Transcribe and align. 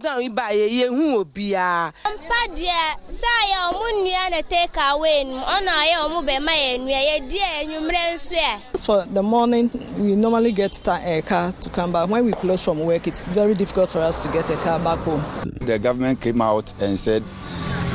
lockdown 0.00 0.22
yi 0.22 0.28
ba 0.28 0.48
yɛ 0.50 0.66
yɛhu 0.68 1.20
obiara. 1.24 1.92
mpa 2.04 2.54
deɛ 2.54 2.96
sɛ 3.10 3.32
yɛ 3.50 3.58
ɔmo 3.68 3.86
nnua 3.92 4.30
na 4.30 4.42
take 4.42 4.76
away 4.90 5.24
no 5.24 5.40
ɔna 5.40 5.68
ayɛ 5.68 5.96
ɔmo 6.06 6.26
bɛma 6.26 6.52
yɛ 6.52 6.78
nnua 6.78 7.00
yɛdi 7.10 7.38
anwummerɛ 7.60 8.14
nso 8.14 8.34
ɛ 8.34 8.74
As 8.74 8.86
for 8.86 9.04
the 9.12 9.22
morning, 9.22 9.70
we 9.98 10.14
normally 10.16 10.52
get 10.52 10.72
ti- 10.72 10.90
a 10.90 11.00
eh, 11.18 11.20
car 11.20 11.52
to 11.52 11.68
come 11.70 11.92
back. 11.92 12.08
When 12.08 12.24
we 12.24 12.32
close 12.32 12.64
from 12.64 12.80
work, 12.80 13.06
it's 13.06 13.26
very 13.28 13.54
difficult 13.54 13.90
for 13.92 13.98
us 14.00 14.22
to 14.22 14.28
get 14.32 14.48
a 14.50 14.56
car 14.56 14.78
back 14.78 14.98
home. 15.00 15.22
The 15.60 15.78
government 15.78 16.20
came 16.20 16.40
out 16.40 16.72
and 16.80 16.98
said 16.98 17.22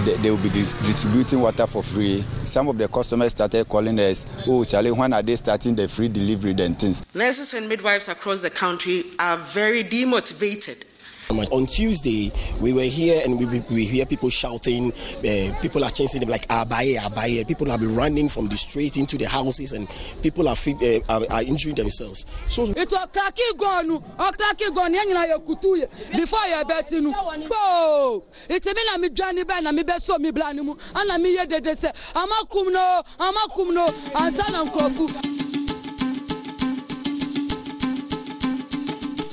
they, 0.06 0.14
they 0.18 0.30
will 0.30 0.38
be 0.38 0.50
distributing 0.50 1.40
water 1.42 1.66
for 1.66 1.82
free. 1.82 2.22
Some 2.44 2.68
of 2.68 2.78
the 2.78 2.88
customers 2.88 3.32
started 3.32 3.68
calling 3.68 3.98
us, 4.00 4.28
oh, 4.48 4.64
Charlie, 4.64 4.92
when 4.92 5.12
are 5.14 5.24
they 5.24 5.36
starting 5.36 5.76
the 5.76 5.88
free 5.88 6.08
delivery 6.08 6.52
and 6.60 6.78
things? 6.78 7.04
Nurses 7.16 7.54
and 7.56 7.68
midwives 7.68 8.08
across 8.10 8.42
the 8.42 8.50
country 8.52 9.04
are 9.20 9.38
very 9.38 9.84
demotivated. 9.84 10.84
On 11.30 11.66
Tuesday, 11.66 12.32
we 12.62 12.72
were 12.72 12.82
here 12.84 13.20
and 13.26 13.40
we, 13.40 13.46
we, 13.48 13.60
we 13.72 13.84
hear 13.86 14.06
people 14.06 14.30
shouting. 14.30 14.92
Uh, 15.26 15.52
people 15.60 15.84
are 15.84 15.90
chasing 15.90 16.20
them 16.22 16.30
like 16.30 16.48
Abaye, 16.50 16.98
Abaye. 16.98 17.48
People 17.48 17.68
have 17.72 17.80
been 17.80 17.96
running 17.96 18.30
from 18.30 18.48
the 18.48 18.56
street 18.56 18.96
into 18.98 19.18
the 19.18 19.28
houses, 19.28 19.74
and 19.74 19.88
people 20.22 20.48
are, 20.48 20.56
uh, 20.56 21.00
are, 21.10 21.22
are 21.34 21.44
injuring 21.44 21.76
themselves. 21.76 22.28
So 22.46 22.66
It's 22.78 22.94
a 22.94 23.08
cracky 23.08 23.42
gun, 23.58 23.90
a 23.92 24.32
cracky 24.34 24.66
gun, 24.76 24.94
and 24.94 25.10
you 25.10 25.40
kutu 25.48 25.82
before 26.16 26.46
you 26.48 26.64
bet 26.66 26.94
in. 26.94 27.12
Oh, 27.16 28.24
it's 28.48 28.68
a 28.68 28.76
man, 28.76 28.86
I'm 28.94 29.14
Johnny 29.14 29.44
Ben, 29.46 29.66
I'm 29.66 29.78
beso 29.78 30.20
me 30.20 30.32
blanimu, 30.32 30.78
and 31.02 31.12
I'm 31.12 31.26
here 31.26 31.46
de 31.48 31.76
say, 31.76 31.90
I'm 32.16 32.30
a 32.30 32.46
kumno, 32.46 33.04
I'm 33.20 33.36
a 33.36 33.48
kumno, 33.50 33.88
and 34.22 34.36
Salam 34.36 34.68
Kofu. 34.68 35.10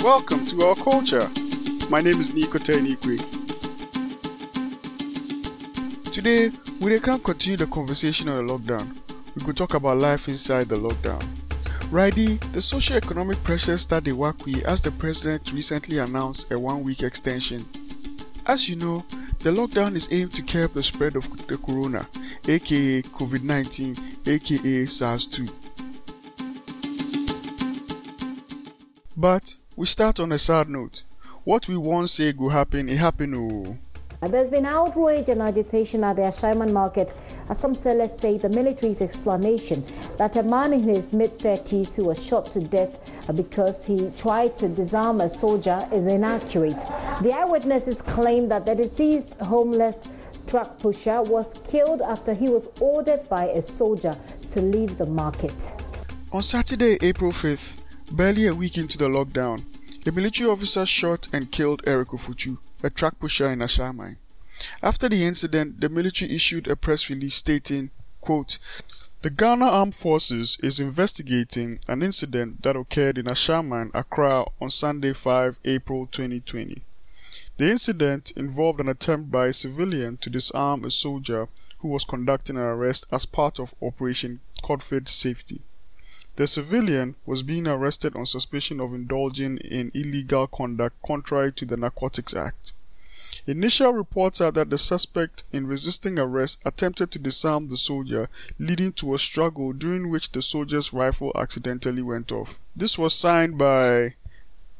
Welcome 0.02 0.46
to 0.46 0.62
our 0.64 0.74
culture. 0.76 1.28
My 1.92 2.00
name 2.00 2.18
is 2.20 2.32
Nico 2.32 2.56
Tenikwe. 2.56 3.18
Today, 6.10 6.48
we 6.80 6.98
can 6.98 7.18
continue 7.18 7.58
the 7.58 7.66
conversation 7.66 8.30
on 8.30 8.46
the 8.46 8.50
lockdown. 8.50 8.98
We 9.36 9.42
could 9.42 9.58
talk 9.58 9.74
about 9.74 9.98
life 9.98 10.26
inside 10.26 10.70
the 10.70 10.76
lockdown. 10.76 11.22
Righty, 11.92 12.38
the 12.54 12.62
socio-economic 12.62 13.44
pressures 13.44 13.82
start 13.82 14.04
the 14.04 14.12
wakwi 14.12 14.62
as 14.62 14.80
the 14.80 14.90
president 14.92 15.52
recently 15.52 15.98
announced 15.98 16.50
a 16.50 16.58
one-week 16.58 17.02
extension. 17.02 17.62
As 18.46 18.70
you 18.70 18.76
know, 18.76 19.04
the 19.40 19.50
lockdown 19.50 19.94
is 19.94 20.10
aimed 20.10 20.32
to 20.32 20.42
curb 20.42 20.72
the 20.72 20.82
spread 20.82 21.14
of 21.14 21.28
the 21.46 21.58
corona, 21.58 22.06
aka 22.48 23.02
COVID-19, 23.02 24.28
aka 24.28 24.86
SARS-2. 24.86 25.50
But 29.14 29.56
we 29.76 29.84
start 29.84 30.20
on 30.20 30.32
a 30.32 30.38
sad 30.38 30.70
note. 30.70 31.02
What 31.44 31.68
we 31.68 31.76
once 31.76 32.12
say 32.12 32.30
go 32.32 32.48
happen, 32.50 32.88
it 32.88 32.98
happen 32.98 33.34
oh. 33.34 33.76
There's 34.28 34.48
been 34.48 34.64
outrage 34.64 35.28
and 35.28 35.42
agitation 35.42 36.04
at 36.04 36.14
the 36.14 36.22
Ashaiman 36.22 36.72
market 36.72 37.12
as 37.48 37.58
some 37.58 37.74
sellers 37.74 38.16
say 38.16 38.38
the 38.38 38.48
military's 38.48 39.02
explanation 39.02 39.82
that 40.18 40.36
a 40.36 40.44
man 40.44 40.72
in 40.72 40.84
his 40.84 41.12
mid 41.12 41.32
30s 41.32 41.96
who 41.96 42.04
was 42.04 42.24
shot 42.24 42.46
to 42.52 42.60
death 42.60 42.96
because 43.34 43.84
he 43.84 44.12
tried 44.16 44.54
to 44.58 44.68
disarm 44.68 45.20
a 45.20 45.28
soldier 45.28 45.84
is 45.92 46.06
inaccurate. 46.06 46.78
The 47.22 47.32
eyewitnesses 47.34 48.02
claim 48.02 48.48
that 48.48 48.64
the 48.64 48.76
deceased 48.76 49.34
homeless 49.40 50.06
truck 50.46 50.78
pusher 50.78 51.22
was 51.22 51.54
killed 51.68 52.02
after 52.02 52.34
he 52.34 52.48
was 52.50 52.68
ordered 52.78 53.28
by 53.28 53.46
a 53.46 53.60
soldier 53.60 54.14
to 54.50 54.60
leave 54.60 54.96
the 54.96 55.06
market. 55.06 55.74
On 56.30 56.40
Saturday, 56.40 56.98
April 57.02 57.32
5th, 57.32 57.82
barely 58.16 58.46
a 58.46 58.54
week 58.54 58.78
into 58.78 58.96
the 58.96 59.08
lockdown, 59.08 59.60
a 60.06 60.10
military 60.10 60.50
officer 60.50 60.84
shot 60.84 61.28
and 61.32 61.52
killed 61.52 61.82
Eric 61.86 62.08
Ofochu, 62.08 62.58
a 62.82 62.90
truck 62.90 63.18
pusher 63.20 63.50
in 63.52 63.60
Ashaiman. 63.60 64.16
After 64.82 65.08
the 65.08 65.24
incident, 65.24 65.80
the 65.80 65.88
military 65.88 66.34
issued 66.34 66.66
a 66.66 66.74
press 66.74 67.08
release 67.08 67.36
stating, 67.36 67.90
quote, 68.20 68.58
The 69.22 69.30
Ghana 69.30 69.64
Armed 69.64 69.94
Forces 69.94 70.58
is 70.60 70.80
investigating 70.80 71.78
an 71.88 72.02
incident 72.02 72.62
that 72.62 72.74
occurred 72.74 73.16
in 73.16 73.26
Ashaiman, 73.26 73.90
Accra 73.94 74.44
on 74.60 74.70
Sunday 74.70 75.12
5 75.12 75.60
April 75.64 76.06
2020. 76.06 76.82
The 77.58 77.70
incident 77.70 78.32
involved 78.32 78.80
an 78.80 78.88
attempt 78.88 79.30
by 79.30 79.48
a 79.48 79.52
civilian 79.52 80.16
to 80.18 80.30
disarm 80.30 80.84
a 80.84 80.90
soldier 80.90 81.48
who 81.78 81.88
was 81.88 82.04
conducting 82.04 82.56
an 82.56 82.62
arrest 82.62 83.06
as 83.12 83.26
part 83.26 83.60
of 83.60 83.74
Operation 83.80 84.40
COVID 84.64 85.06
Safety. 85.06 85.60
The 86.36 86.46
civilian 86.46 87.14
was 87.26 87.42
being 87.42 87.68
arrested 87.68 88.16
on 88.16 88.24
suspicion 88.24 88.80
of 88.80 88.94
indulging 88.94 89.58
in 89.58 89.90
illegal 89.94 90.46
conduct 90.46 90.96
contrary 91.02 91.52
to 91.52 91.66
the 91.66 91.76
Narcotics 91.76 92.34
Act. 92.34 92.72
Initial 93.46 93.92
reports 93.92 94.40
are 94.40 94.52
that 94.52 94.70
the 94.70 94.78
suspect, 94.78 95.42
in 95.52 95.66
resisting 95.66 96.18
arrest, 96.18 96.62
attempted 96.64 97.10
to 97.10 97.18
disarm 97.18 97.68
the 97.68 97.76
soldier, 97.76 98.28
leading 98.58 98.92
to 98.92 99.14
a 99.14 99.18
struggle 99.18 99.72
during 99.72 100.10
which 100.10 100.30
the 100.32 100.40
soldier's 100.40 100.92
rifle 100.92 101.32
accidentally 101.34 102.02
went 102.02 102.30
off. 102.30 102.60
This 102.76 102.96
was 102.96 103.14
signed 103.14 103.58
by 103.58 104.14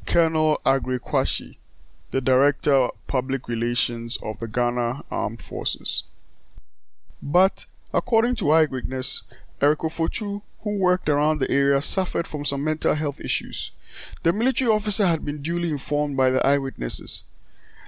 Colonel 0.07 0.61
Aggrey-Quashie, 0.65 1.57
the 2.13 2.21
Director 2.21 2.73
of 2.73 3.07
Public 3.09 3.49
Relations 3.49 4.17
of 4.23 4.39
the 4.39 4.49
Ghana 4.49 5.03
Armed 5.11 5.43
Forces. 5.43 6.05
But, 7.21 7.67
according 7.93 8.37
to 8.37 8.53
eyewitness, 8.53 9.25
Eric 9.61 9.81
Ofochu, 9.81 10.43
who 10.63 10.79
worked 10.79 11.09
around 11.09 11.39
the 11.39 11.51
area, 11.51 11.81
suffered 11.81 12.27
from 12.27 12.45
some 12.45 12.65
mental 12.65 12.95
health 12.95 13.21
issues. 13.21 13.73
The 14.23 14.33
military 14.33 14.71
officer 14.71 15.07
had 15.07 15.25
been 15.25 15.43
duly 15.43 15.71
informed 15.71 16.17
by 16.17 16.31
the 16.31 16.45
eyewitnesses. 16.47 17.25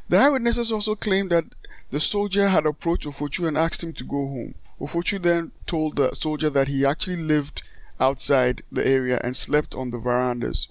The 0.09 0.19
eyewitnesses 0.19 0.71
also 0.71 0.95
claimed 0.95 1.31
that 1.31 1.45
the 1.91 2.01
soldier 2.01 2.49
had 2.49 2.67
approached 2.67 3.07
Ofochu 3.07 3.49
and 3.49 3.57
asked 3.57 3.83
him 3.83 3.93
to 3.95 4.05
go 4.05 4.27
home. 4.27 4.55
Ofochu 4.81 5.21
then 5.21 5.53
told 5.67 5.97
the 5.97 6.15
soldier 6.15 6.51
that 6.51 6.69
he 6.69 6.85
actually 6.85 7.17
lived 7.17 7.63
outside 8.01 8.63
the 8.71 8.87
area 8.87 9.21
and 9.23 9.37
slept 9.37 9.75
on 9.75 9.91
the 9.91 9.99
verandas. 9.99 10.71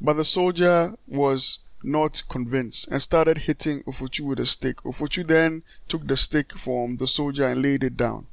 But 0.00 0.14
the 0.14 0.24
soldier 0.24 0.94
was 1.08 1.60
not 1.82 2.22
convinced 2.28 2.88
and 2.88 3.00
started 3.00 3.38
hitting 3.38 3.82
Ofochu 3.84 4.20
with 4.20 4.40
a 4.40 4.46
stick. 4.46 4.78
Ofochu 4.78 5.26
then 5.26 5.62
took 5.88 6.06
the 6.06 6.16
stick 6.16 6.52
from 6.52 6.96
the 6.96 7.06
soldier 7.06 7.46
and 7.48 7.62
laid 7.62 7.82
it 7.82 7.96
down. 7.96 8.26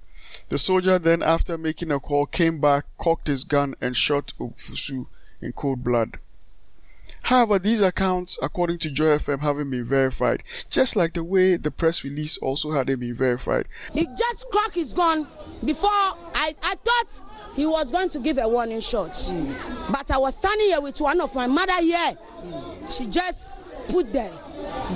The 0.50 0.58
soldier 0.58 1.00
then, 1.00 1.24
after 1.24 1.58
making 1.58 1.92
a 1.92 2.00
call, 2.00 2.26
came 2.26 2.60
back, 2.60 2.86
cocked 2.98 3.28
his 3.28 3.44
gun, 3.44 3.76
and 3.82 3.96
shot 3.96 4.34
Ofochu 4.40 5.08
in 5.42 5.54
cold 5.54 5.84
blood. 5.84 6.18
However, 7.24 7.58
these 7.58 7.82
accounts, 7.82 8.38
according 8.42 8.80
to 8.80 8.92
Joy 8.92 9.16
FM, 9.16 9.40
haven't 9.40 9.70
been 9.70 9.86
verified, 9.86 10.44
just 10.70 10.96
like 10.96 11.14
the 11.14 11.24
way 11.24 11.56
the 11.56 11.72
press 11.72 12.04
release 12.04 12.38
also 12.38 12.72
hadn't 12.72 13.00
been 13.00 13.16
verified. 13.16 13.68
He 13.94 14.06
just 14.08 14.50
cracked 14.52 14.76
his 14.76 14.94
gun 14.94 15.26
before 15.66 15.90
I, 15.90 16.54
I 16.64 16.76
thought 16.76 17.24
he 17.56 17.66
was 17.66 17.92
going 17.92 18.10
to 18.10 18.20
give 18.20 18.38
a 18.38 18.48
warning 18.48 18.82
shot. 18.82 19.12
But 19.90 20.12
I 20.12 20.18
was 20.18 20.36
standing 20.36 20.68
here 20.68 20.82
with 20.82 21.00
one 21.00 21.22
of 21.22 21.34
my 21.34 21.48
mother 21.48 21.80
here. 21.82 22.18
She 22.90 23.06
just 23.08 23.56
put 23.88 24.12
the 24.12 24.30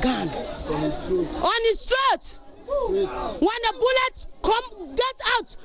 gun 0.01 0.27
on 0.27 0.81
his 0.81 1.85
throat. 1.85 2.39
When 2.67 3.55
the 3.63 3.73
bullets 3.73 4.27
come 4.47 4.87
get 4.95 5.17
out 5.37 5.55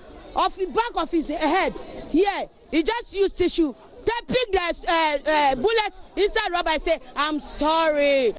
of 0.44 0.56
the 0.56 0.66
back 0.66 1.02
of 1.02 1.10
his 1.10 1.28
head, 1.28 1.72
here, 2.10 2.48
he 2.70 2.82
just 2.82 3.14
used 3.14 3.38
tissue. 3.38 3.72
They 4.04 4.34
pick 4.34 4.52
the 4.52 4.86
uh, 4.88 5.30
uh, 5.30 5.54
bullets 5.54 6.00
inside 6.16 6.50
rubber 6.50 6.70
say, 6.72 6.98
I'm 7.16 7.38
sorry. 7.38 8.34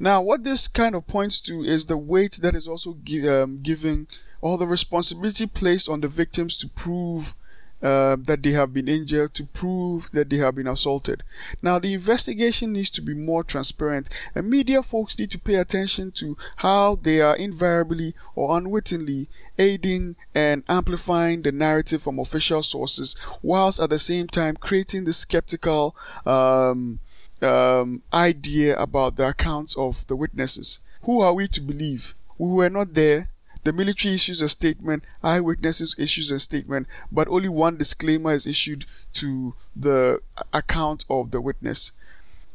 Now, 0.00 0.22
what 0.22 0.42
this 0.42 0.66
kind 0.66 0.94
of 0.96 1.06
points 1.06 1.40
to 1.42 1.62
is 1.62 1.86
the 1.86 1.96
weight 1.96 2.38
that 2.42 2.54
is 2.56 2.66
also 2.66 2.96
gi- 3.04 3.28
um, 3.28 3.60
given 3.62 4.08
or 4.40 4.58
the 4.58 4.66
responsibility 4.66 5.46
placed 5.46 5.88
on 5.88 6.00
the 6.00 6.08
victims 6.08 6.56
to 6.56 6.68
prove 6.68 7.34
uh, 7.82 8.16
that 8.16 8.42
they 8.42 8.52
have 8.52 8.72
been 8.72 8.88
injured, 8.88 9.34
to 9.34 9.44
prove 9.44 10.10
that 10.12 10.30
they 10.30 10.36
have 10.36 10.54
been 10.54 10.68
assaulted. 10.68 11.22
Now, 11.62 11.78
the 11.78 11.92
investigation 11.94 12.72
needs 12.72 12.90
to 12.90 13.02
be 13.02 13.14
more 13.14 13.42
transparent, 13.42 14.08
and 14.34 14.48
media 14.48 14.82
folks 14.82 15.18
need 15.18 15.30
to 15.32 15.38
pay 15.38 15.56
attention 15.56 16.12
to 16.12 16.36
how 16.56 16.96
they 16.96 17.20
are 17.20 17.36
invariably 17.36 18.14
or 18.34 18.56
unwittingly 18.56 19.28
aiding 19.58 20.16
and 20.34 20.62
amplifying 20.68 21.42
the 21.42 21.52
narrative 21.52 22.02
from 22.02 22.18
official 22.18 22.62
sources, 22.62 23.16
whilst 23.42 23.80
at 23.80 23.90
the 23.90 23.98
same 23.98 24.26
time 24.26 24.56
creating 24.56 25.04
the 25.04 25.12
skeptical 25.12 25.96
um, 26.24 27.00
um, 27.42 28.02
idea 28.12 28.78
about 28.78 29.16
the 29.16 29.28
accounts 29.28 29.76
of 29.76 30.06
the 30.06 30.16
witnesses. 30.16 30.80
Who 31.02 31.20
are 31.20 31.34
we 31.34 31.48
to 31.48 31.60
believe? 31.60 32.14
We 32.38 32.50
were 32.50 32.70
not 32.70 32.94
there. 32.94 33.28
The 33.64 33.72
military 33.72 34.14
issues 34.14 34.42
a 34.42 34.48
statement, 34.48 35.04
eyewitnesses 35.22 35.94
issues 35.98 36.30
a 36.30 36.40
statement, 36.40 36.88
but 37.12 37.28
only 37.28 37.48
one 37.48 37.76
disclaimer 37.76 38.32
is 38.32 38.46
issued 38.46 38.86
to 39.14 39.54
the 39.76 40.20
account 40.52 41.04
of 41.08 41.30
the 41.30 41.40
witness. 41.40 41.92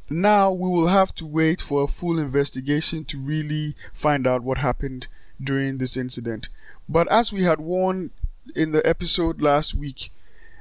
Now 0.10 0.52
we 0.52 0.70
will 0.70 0.88
have 0.88 1.14
to 1.16 1.26
wait 1.26 1.62
for 1.62 1.84
a 1.84 1.88
full 1.88 2.20
investigation 2.20 3.06
to 3.06 3.18
really 3.18 3.76
find 3.94 4.28
out 4.28 4.44
what 4.44 4.58
happened 4.58 5.08
during 5.42 5.78
this 5.78 5.96
incident. 5.98 6.50
But 6.90 7.10
as 7.12 7.32
we 7.34 7.44
had 7.44 7.60
warned 7.60 8.12
in 8.56 8.72
the 8.72 8.86
episode 8.88 9.42
last 9.42 9.76
week, 9.76 10.12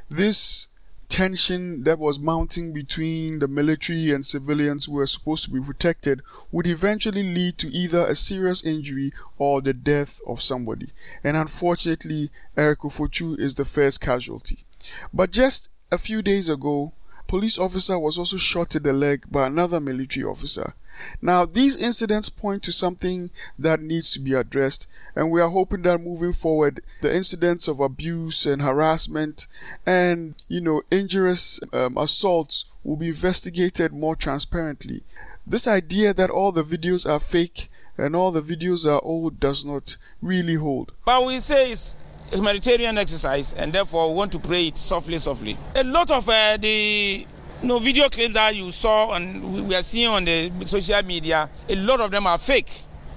this 0.09 0.69
tension 1.09 1.85
that 1.85 1.99
was 1.99 2.19
mounting 2.19 2.73
between 2.73 3.39
the 3.39 3.49
military 3.49 4.13
and 4.13 4.25
civilians 4.25 4.87
who 4.87 4.93
were 4.93 5.07
supposed 5.07 5.45
to 5.45 5.51
be 5.51 5.61
protected 5.61 6.23
would 6.53 6.67
eventually 6.67 7.23
lead 7.23 7.59
to 7.59 7.69
either 7.69 8.07
a 8.07 8.15
serious 8.15 8.65
injury 8.65 9.13
or 9.39 9.61
the 9.61 9.73
death 9.73 10.21
of 10.27 10.43
somebody. 10.43 10.91
And 11.25 11.37
unfortunately, 11.37 12.31
Eric 12.57 12.81
Ofochu 12.81 13.39
is 13.39 13.55
the 13.55 13.65
first 13.65 14.01
casualty. 14.01 14.65
But 15.13 15.31
just 15.31 15.71
a 15.91 15.99
few 15.99 16.23
days 16.23 16.49
ago, 16.49 16.93
police 17.27 17.59
officer 17.59 17.99
was 17.99 18.19
also 18.19 18.37
shot 18.37 18.77
in 18.77 18.83
the 18.83 18.93
leg 18.93 19.25
by 19.31 19.47
another 19.47 19.81
military 19.81 20.25
officer. 20.25 20.75
Now, 21.21 21.45
these 21.45 21.77
incidents 21.77 22.29
point 22.29 22.63
to 22.65 22.73
something 22.73 23.31
that 23.59 23.81
needs 23.81 24.11
to 24.13 24.21
be 24.21 24.35
addressed, 24.35 24.89
and 25.15 25.31
we 25.31 25.41
are 25.41 25.51
hoping 25.51 25.83
that 25.83 25.99
moving 26.01 26.33
forward, 26.33 26.81
the 27.01 27.15
incidents 27.15 27.69
of 27.69 27.81
abuse 27.81 28.47
and 28.47 28.63
harassment 28.63 29.47
and, 29.85 30.35
you 30.49 30.61
know, 30.61 30.83
injurious 30.91 31.61
um, 31.73 31.97
assaults 31.97 32.67
will 32.85 32.97
be 32.97 33.09
investigated 33.09 33.93
more 33.93 34.17
transparently. 34.17 35.03
This 35.47 35.69
idea 35.69 36.13
that 36.15 36.31
all 36.31 36.53
the 36.53 36.63
videos 36.63 37.09
are 37.09 37.21
fake 37.21 37.69
and 37.99 38.15
all 38.15 38.31
the 38.31 38.43
videos 38.43 38.87
are 38.87 39.01
old 39.03 39.41
does 39.41 39.65
not 39.65 39.97
really 40.21 40.57
hold. 40.57 40.93
But 41.05 41.25
we 41.25 41.39
say 41.39 41.71
it's 41.71 41.97
humanitarian 42.31 42.99
exercise, 42.99 43.53
and 43.53 43.73
therefore 43.73 44.11
we 44.11 44.17
want 44.17 44.33
to 44.33 44.39
pray 44.39 44.67
it 44.67 44.77
softly, 44.77 45.19
softly. 45.19 45.57
A 45.77 45.85
lot 45.85 46.11
of 46.11 46.29
uh, 46.29 46.57
the 46.59 47.27
know, 47.63 47.79
video 47.79 48.09
clips 48.09 48.35
that 48.35 48.55
you 48.55 48.71
saw 48.71 49.15
and 49.15 49.69
we 49.69 49.75
are 49.75 49.83
seeing 49.83 50.09
on 50.09 50.25
the 50.25 50.51
social 50.65 51.03
media, 51.05 51.49
a 51.69 51.77
lot 51.77 52.01
of 52.01 52.11
them 52.11 52.27
are 52.27 52.39
fake. 52.39 52.69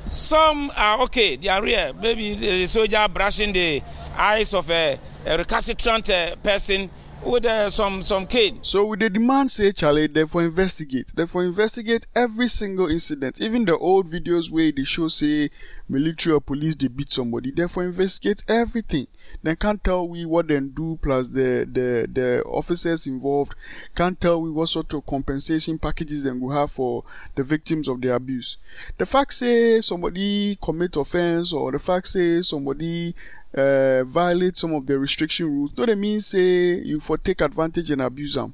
Some 0.06 0.72
are 0.78 1.02
okay, 1.04 1.36
they 1.36 1.50
are 1.50 1.62
real. 1.62 1.94
Maybe 2.02 2.34
the 2.34 2.66
soldier 2.66 3.06
brushing 3.14 3.54
the 3.54 3.82
eyes 4.18 4.54
of 4.54 4.70
a, 4.72 4.98
a 5.28 5.38
recalcitrant 5.38 6.10
uh, 6.10 6.36
person 6.38 6.90
with 7.26 7.46
uh, 7.46 7.70
some 7.70 8.02
some 8.02 8.26
cane. 8.26 8.60
So 8.62 8.86
with 8.86 9.00
the 9.00 9.10
demand 9.10 9.52
say 9.52 9.72
Charlie, 9.72 10.08
therefore 10.08 10.44
investigate. 10.44 11.12
Therefore 11.16 11.44
investigate 11.44 12.08
every 12.16 12.48
single 12.48 12.88
incident. 12.88 13.42
Even 13.42 13.66
the 13.66 13.78
old 13.78 14.08
videos 14.08 14.52
where 14.52 14.72
they 14.72 14.84
show 14.84 15.08
say 15.08 15.50
military 15.88 16.36
or 16.36 16.42
police 16.42 16.76
they 16.76 16.88
beat 16.88 17.12
somebody. 17.12 17.52
Therefore 17.52 17.84
investigate 17.84 18.44
everything. 18.48 19.08
Then 19.44 19.56
can't 19.56 19.84
tell 19.84 20.08
we 20.08 20.26
what 20.26 20.48
they 20.48 20.60
do 20.60 20.98
plus 21.02 21.30
the 21.30 21.68
the 21.72 22.08
the 22.12 22.44
officers 22.46 23.08
involved. 23.08 23.56
Can't 23.96 24.20
tell 24.20 24.42
we 24.42 24.52
what 24.52 24.70
sort 24.70 24.94
of 24.94 25.06
compensation 25.06 25.78
packages 25.78 26.24
they 26.24 26.32
will 26.32 26.52
have 26.52 26.72
for 26.72 27.04
the 27.36 27.44
victims 27.44 27.88
of 27.88 28.02
the 28.02 28.14
abuse. 28.14 28.58
The 28.98 29.06
fact 29.06 29.34
say 29.34 29.82
somebody 29.82 30.58
commit 30.62 30.96
offense 30.96 31.54
or 31.54 31.72
the 31.72 31.80
fact 31.80 32.08
say 32.08 32.42
somebody 32.42 33.14
uh, 33.54 34.04
violate 34.04 34.56
some 34.58 34.74
of 34.74 34.86
the 34.86 34.98
restriction 35.00 35.48
rules, 35.48 35.78
no, 35.78 35.86
they 35.86 35.96
mean 35.96 36.20
say 36.20 36.76
you 36.76 37.00
for 37.00 37.18
take 37.18 37.42
advantage 37.42 37.92
and 37.92 38.02
abuse 38.02 38.36
them, 38.36 38.54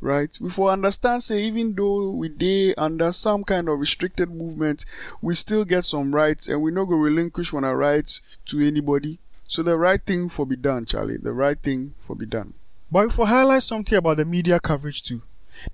right? 0.00 0.36
We 0.40 0.50
for 0.50 0.70
understand 0.70 1.22
say 1.22 1.42
even 1.42 1.74
though 1.74 2.10
we 2.10 2.28
day 2.28 2.74
under 2.74 3.12
some 3.12 3.44
kind 3.44 3.68
of 3.68 3.78
restricted 3.78 4.30
movement, 4.30 4.84
we 5.20 5.34
still 5.34 5.64
get 5.64 5.84
some 5.84 6.14
rights 6.14 6.48
and 6.48 6.62
we 6.62 6.70
no 6.70 6.86
go 6.86 6.94
relinquish 6.96 7.52
one 7.52 7.64
our 7.64 7.76
rights 7.76 8.22
to 8.46 8.66
anybody. 8.66 9.18
So 9.46 9.62
the 9.64 9.76
right 9.76 10.00
thing 10.00 10.28
for 10.28 10.46
be 10.46 10.54
done, 10.56 10.84
Charlie. 10.84 11.16
The 11.16 11.32
right 11.32 11.60
thing 11.60 11.94
for 11.98 12.14
be 12.14 12.26
done. 12.26 12.54
But 12.90 13.06
if 13.06 13.18
we 13.18 13.24
highlight 13.26 13.62
something 13.64 13.98
about 13.98 14.18
the 14.18 14.24
media 14.24 14.60
coverage 14.60 15.02
too. 15.02 15.22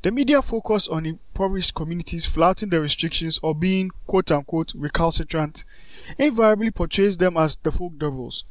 The 0.02 0.10
media 0.10 0.42
focus 0.42 0.88
on 0.88 1.06
impoverished 1.06 1.74
communities 1.74 2.26
flouting 2.26 2.70
the 2.70 2.80
restrictions 2.80 3.38
or 3.42 3.54
being 3.54 3.90
quote 4.06 4.30
unquote 4.30 4.72
recalcitrant. 4.74 5.64
Invariably 6.18 6.70
portrays 6.70 7.16
them 7.16 7.36
as 7.36 7.56
the 7.56 7.72
folk 7.72 7.98
devils. 7.98 8.44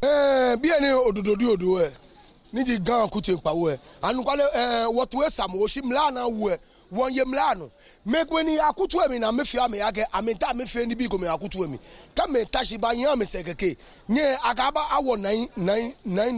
Yẹ 6.92 7.24
mìlá 7.26 7.56
nù 7.58 7.70
mẹgbẹ́ 8.08 8.44
ni 8.46 8.58
akutu 8.60 8.98
ẹ̀mí 9.04 9.20
na 9.20 9.32
kò 9.32 11.18
mẹ́ 11.18 11.30
akutu 11.34 11.60
tasiba 12.52 12.90
yẹn 12.94 13.10
àmì 13.14 13.26
sẹ̀ 13.26 13.44
kẹ̀kẹ́ 13.44 13.76
nye 14.10 14.38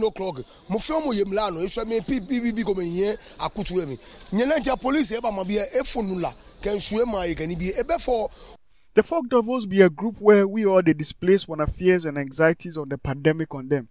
o'clock. 0.04 0.36
Mo 0.68 0.78
mo 1.04 1.12
mi 1.86 2.00
pi 2.00 2.20
bi 2.20 2.52
bi 2.52 2.62
mẹ́ 2.62 2.86
yẹn 2.98 3.16
akutu 3.38 3.74
bá 5.22 5.30
ma 5.30 5.44
fọ 7.98 8.30
The 8.98 9.04
folk 9.04 9.28
devils 9.28 9.64
be 9.66 9.80
a 9.82 9.88
group 9.88 10.16
where 10.18 10.44
we 10.48 10.66
all 10.66 10.82
they 10.82 10.92
displace 10.92 11.46
one 11.46 11.60
of 11.60 11.72
fears 11.72 12.04
and 12.04 12.18
anxieties 12.18 12.76
of 12.76 12.88
the 12.88 12.98
pandemic 12.98 13.54
on 13.54 13.68
them. 13.68 13.88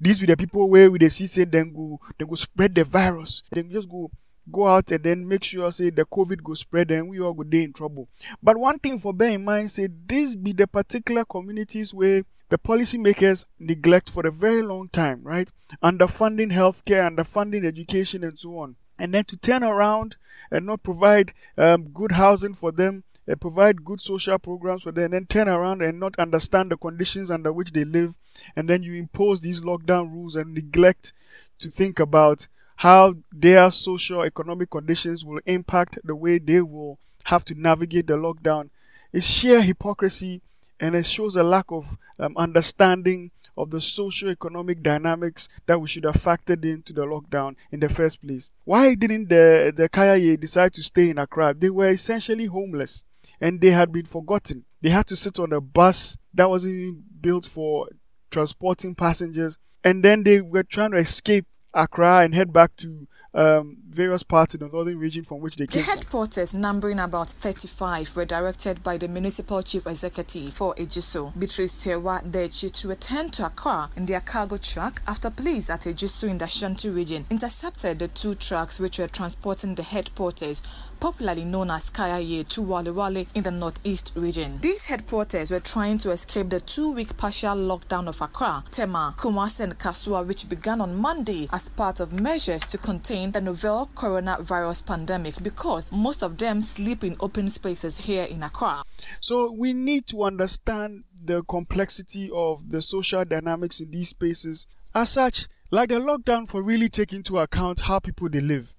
These 0.00 0.18
be 0.18 0.26
the 0.26 0.36
people 0.36 0.68
where 0.68 0.90
we 0.90 0.98
they 0.98 1.10
see 1.10 1.26
say 1.26 1.44
then 1.44 1.72
go 1.72 2.00
they 2.18 2.24
go 2.24 2.34
spread 2.34 2.74
the 2.74 2.82
virus. 2.82 3.44
Then 3.52 3.70
just 3.70 3.88
go 3.88 4.10
go 4.50 4.66
out 4.66 4.90
and 4.90 5.04
then 5.04 5.26
make 5.26 5.44
sure 5.44 5.70
say 5.70 5.90
the 5.90 6.04
COVID 6.04 6.42
go 6.42 6.54
spread 6.54 6.90
and 6.90 7.08
we 7.08 7.20
all 7.20 7.32
go 7.32 7.42
day 7.42 7.62
in 7.62 7.72
trouble. 7.72 8.08
But 8.42 8.56
one 8.56 8.78
thing 8.78 8.98
for 8.98 9.12
bear 9.12 9.30
in 9.30 9.44
mind 9.44 9.70
say 9.70 9.88
these 10.06 10.34
be 10.34 10.52
the 10.52 10.66
particular 10.66 11.24
communities 11.24 11.94
where 11.94 12.24
the 12.48 12.58
policymakers 12.58 13.46
neglect 13.58 14.10
for 14.10 14.26
a 14.26 14.30
very 14.30 14.62
long 14.62 14.88
time, 14.88 15.20
right? 15.22 15.48
Underfunding 15.82 16.52
healthcare, 16.52 17.08
underfunding 17.08 17.64
education 17.64 18.24
and 18.24 18.38
so 18.38 18.58
on. 18.58 18.76
And 18.98 19.14
then 19.14 19.24
to 19.24 19.36
turn 19.36 19.62
around 19.62 20.16
and 20.50 20.66
not 20.66 20.82
provide 20.82 21.32
um, 21.56 21.88
good 21.88 22.12
housing 22.12 22.54
for 22.54 22.70
them 22.72 23.04
uh, 23.30 23.36
provide 23.36 23.84
good 23.84 24.00
social 24.00 24.38
programs 24.38 24.82
for 24.82 24.92
them, 24.92 25.04
and 25.04 25.12
then 25.14 25.26
turn 25.26 25.48
around 25.48 25.80
and 25.82 26.00
not 26.00 26.18
understand 26.18 26.70
the 26.70 26.76
conditions 26.76 27.30
under 27.30 27.52
which 27.52 27.72
they 27.72 27.84
live, 27.84 28.14
and 28.56 28.68
then 28.68 28.82
you 28.82 28.94
impose 28.94 29.40
these 29.40 29.60
lockdown 29.60 30.10
rules 30.12 30.34
and 30.34 30.52
neglect 30.52 31.12
to 31.58 31.70
think 31.70 32.00
about 32.00 32.48
how 32.76 33.14
their 33.32 33.70
social 33.70 34.22
economic 34.22 34.70
conditions 34.70 35.24
will 35.24 35.40
impact 35.46 35.98
the 36.04 36.14
way 36.14 36.38
they 36.38 36.60
will 36.60 36.98
have 37.24 37.44
to 37.46 37.54
navigate 37.54 38.06
the 38.06 38.14
lockdown. 38.14 38.70
It's 39.12 39.26
sheer 39.26 39.62
hypocrisy, 39.62 40.40
and 40.80 40.94
it 40.94 41.06
shows 41.06 41.36
a 41.36 41.42
lack 41.42 41.66
of 41.70 41.96
um, 42.18 42.36
understanding 42.36 43.30
of 43.56 43.70
the 43.70 43.80
socio-economic 43.80 44.82
dynamics 44.82 45.48
that 45.66 45.80
we 45.80 45.86
should 45.86 46.04
have 46.04 46.14
factored 46.16 46.64
into 46.64 46.92
the 46.92 47.02
lockdown 47.02 47.54
in 47.70 47.80
the 47.80 47.88
first 47.88 48.20
place. 48.22 48.50
Why 48.64 48.94
didn't 48.94 49.28
the 49.28 49.72
the 49.74 49.88
Kayaye 49.88 50.40
decide 50.40 50.72
to 50.74 50.82
stay 50.82 51.10
in 51.10 51.18
Accra? 51.18 51.54
They 51.54 51.70
were 51.70 51.90
essentially 51.90 52.46
homeless 52.46 53.04
and 53.40 53.60
they 53.60 53.70
had 53.70 53.92
been 53.92 54.06
forgotten. 54.06 54.64
They 54.80 54.90
had 54.90 55.06
to 55.08 55.16
sit 55.16 55.38
on 55.38 55.52
a 55.52 55.60
bus 55.60 56.16
that 56.32 56.48
wasn't 56.48 56.76
even 56.76 57.02
built 57.20 57.44
for 57.44 57.88
transporting 58.30 58.94
passengers, 58.94 59.58
and 59.84 60.02
then 60.02 60.22
they 60.22 60.40
were 60.40 60.62
trying 60.62 60.92
to 60.92 60.96
escape 60.96 61.44
Accra 61.74 62.20
and 62.20 62.34
head 62.34 62.52
back 62.52 62.76
to 62.76 63.06
um, 63.34 63.78
various 63.88 64.22
parts 64.22 64.54
in 64.54 64.60
the 64.60 64.68
northern 64.68 64.98
region 64.98 65.24
from 65.24 65.40
which 65.40 65.56
they 65.56 65.64
The 65.66 65.72
came. 65.74 65.82
from. 65.84 65.94
head 65.94 66.06
porters, 66.08 66.52
numbering 66.54 66.98
about 66.98 67.28
35, 67.30 68.14
were 68.16 68.24
directed 68.24 68.82
by 68.82 68.96
the 68.98 69.08
municipal 69.08 69.62
chief 69.62 69.86
executive 69.86 70.52
for 70.52 70.74
Ejisu, 70.74 71.32
Beatrice 71.38 71.72
Sewa 71.72 72.20
Dechi, 72.28 72.70
to 72.72 72.88
return 72.88 73.30
to 73.30 73.46
Accra 73.46 73.88
in 73.96 74.06
their 74.06 74.20
cargo 74.20 74.56
truck 74.58 75.00
after 75.06 75.30
police 75.30 75.70
at 75.70 75.82
Ejisu 75.82 76.28
in 76.28 76.38
the 76.38 76.44
Ashanti 76.44 76.90
region 76.90 77.24
intercepted 77.30 77.98
the 77.98 78.08
two 78.08 78.34
trucks 78.34 78.78
which 78.80 78.98
were 78.98 79.08
transporting 79.08 79.74
the 79.74 79.82
head 79.82 80.10
porters 80.14 80.62
popularly 81.00 81.44
known 81.44 81.68
as 81.68 81.90
Kayaye 81.90 82.46
to 82.50 82.60
Walewale 82.60 83.26
in 83.34 83.42
the 83.42 83.50
northeast 83.50 84.12
region. 84.14 84.58
These 84.60 84.84
head 84.84 85.04
porters 85.08 85.50
were 85.50 85.58
trying 85.58 85.98
to 85.98 86.12
escape 86.12 86.48
the 86.50 86.60
two-week 86.60 87.16
partial 87.16 87.56
lockdown 87.56 88.06
of 88.06 88.20
Accra, 88.20 88.62
Tema, 88.70 89.12
Kumasi 89.18 89.62
and 89.62 89.76
Kasoa 89.78 90.24
which 90.24 90.48
began 90.48 90.80
on 90.80 90.94
Monday 90.94 91.48
as 91.52 91.68
part 91.68 91.98
of 91.98 92.12
measures 92.12 92.62
to 92.66 92.78
contain 92.78 93.21
the 93.30 93.40
novel 93.40 93.88
coronavirus 93.94 94.86
pandemic 94.86 95.40
because 95.42 95.92
most 95.92 96.22
of 96.22 96.38
them 96.38 96.60
sleep 96.60 97.04
in 97.04 97.16
open 97.20 97.48
spaces 97.48 97.98
here 97.98 98.24
in 98.24 98.42
Accra. 98.42 98.82
So 99.20 99.52
we 99.52 99.72
need 99.72 100.06
to 100.08 100.24
understand 100.24 101.04
the 101.24 101.42
complexity 101.44 102.30
of 102.34 102.70
the 102.70 102.82
social 102.82 103.24
dynamics 103.24 103.80
in 103.80 103.90
these 103.90 104.08
spaces. 104.08 104.66
As 104.94 105.10
such, 105.10 105.46
like 105.70 105.90
the 105.90 105.96
lockdown 105.96 106.48
for 106.48 106.62
really 106.62 106.88
take 106.88 107.12
into 107.12 107.38
account 107.38 107.80
how 107.80 108.00
people 108.00 108.28
they 108.28 108.40
live. 108.40 108.74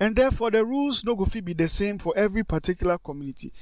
And 0.00 0.16
therefore 0.16 0.50
the 0.50 0.64
rules 0.64 1.04
no 1.04 1.14
go 1.16 1.26
be 1.26 1.52
the 1.52 1.68
same 1.68 1.98
for 1.98 2.14
every 2.16 2.44
particular 2.44 2.98
community. 2.98 3.52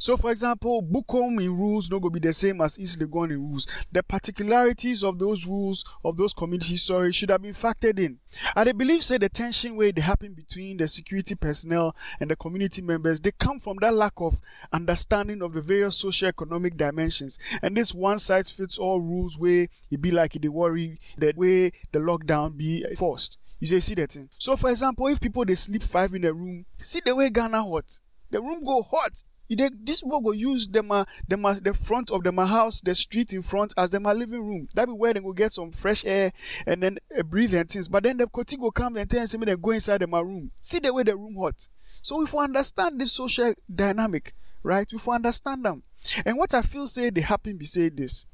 So 0.00 0.16
for 0.16 0.30
example, 0.30 0.82
Bukom 0.82 1.42
in 1.42 1.54
rules 1.54 1.90
no 1.90 2.00
go 2.00 2.08
be 2.08 2.20
the 2.20 2.32
same 2.32 2.62
as 2.62 2.80
East 2.80 2.98
Legon 2.98 3.32
in 3.32 3.38
rules. 3.38 3.66
The 3.92 4.02
particularities 4.02 5.04
of 5.04 5.18
those 5.18 5.46
rules 5.46 5.84
of 6.02 6.16
those 6.16 6.32
communities, 6.32 6.80
sorry, 6.82 7.12
should 7.12 7.28
have 7.28 7.42
been 7.42 7.52
factored 7.52 7.98
in. 7.98 8.18
And 8.56 8.66
I 8.70 8.72
believe 8.72 9.04
say 9.04 9.18
the 9.18 9.28
tension 9.28 9.76
where 9.76 9.88
it 9.88 9.98
happened 9.98 10.36
between 10.36 10.78
the 10.78 10.88
security 10.88 11.34
personnel 11.34 11.94
and 12.18 12.30
the 12.30 12.36
community 12.36 12.80
members, 12.80 13.20
they 13.20 13.32
come 13.32 13.58
from 13.58 13.76
that 13.82 13.92
lack 13.92 14.14
of 14.16 14.40
understanding 14.72 15.42
of 15.42 15.52
the 15.52 15.60
various 15.60 15.98
socio-economic 15.98 16.78
dimensions. 16.78 17.38
And 17.60 17.76
this 17.76 17.94
one 17.94 18.18
size 18.18 18.50
fits 18.50 18.78
all 18.78 19.00
rules 19.00 19.38
where 19.38 19.68
it 19.90 20.00
be 20.00 20.10
like 20.10 20.32
they 20.32 20.48
worry 20.48 20.98
that 21.18 21.36
way 21.36 21.72
the 21.92 21.98
lockdown 21.98 22.56
be 22.56 22.86
forced. 22.96 23.36
You 23.58 23.66
say 23.66 23.80
see 23.80 23.96
that 23.96 24.12
thing. 24.12 24.30
So 24.38 24.56
for 24.56 24.70
example, 24.70 25.08
if 25.08 25.20
people 25.20 25.44
they 25.44 25.56
sleep 25.56 25.82
five 25.82 26.14
in 26.14 26.24
a 26.24 26.32
room, 26.32 26.64
see 26.78 27.00
the 27.04 27.14
way 27.14 27.28
Ghana 27.28 27.62
hot. 27.62 28.00
The 28.30 28.40
room 28.40 28.64
go 28.64 28.80
hot. 28.80 29.22
They, 29.56 29.68
this 29.82 30.00
people 30.02 30.20
go 30.20 30.32
use 30.32 30.68
them 30.68 30.92
uh, 30.92 31.04
them 31.26 31.44
uh, 31.44 31.56
the 31.60 31.74
front 31.74 32.10
of 32.10 32.22
them 32.22 32.38
uh, 32.38 32.46
house, 32.46 32.80
the 32.80 32.94
street 32.94 33.32
in 33.32 33.42
front 33.42 33.74
as 33.76 33.90
them 33.90 34.06
a 34.06 34.14
living 34.14 34.46
room. 34.46 34.68
That 34.74 34.86
be 34.86 34.92
where 34.92 35.12
they 35.12 35.20
go 35.20 35.32
get 35.32 35.52
some 35.52 35.72
fresh 35.72 36.04
air 36.04 36.32
and 36.66 36.82
then 36.82 36.98
uh, 37.16 37.22
breathe 37.22 37.54
and 37.54 37.68
things. 37.68 37.88
But 37.88 38.04
then 38.04 38.16
the 38.18 38.26
koti 38.28 38.56
go 38.56 38.70
come 38.70 38.96
and 38.96 39.10
tell 39.10 39.26
me 39.38 39.46
they 39.46 39.56
go 39.56 39.70
inside 39.70 39.98
them 39.98 40.14
a 40.14 40.24
room. 40.24 40.52
See 40.62 40.78
the 40.78 40.94
way 40.94 41.02
the 41.02 41.16
room 41.16 41.34
hot. 41.36 41.66
So 42.02 42.22
if 42.22 42.32
we 42.32 42.38
understand 42.40 43.00
this 43.00 43.12
social 43.12 43.52
dynamic, 43.72 44.32
right? 44.62 44.86
If 44.90 45.06
we 45.06 45.14
understand 45.14 45.64
them. 45.64 45.82
And 46.24 46.38
what 46.38 46.54
I 46.54 46.62
feel 46.62 46.86
say 46.86 47.10
they 47.10 47.20
happen 47.20 47.56
be 47.56 47.64
say 47.64 47.88
this. 47.88 48.26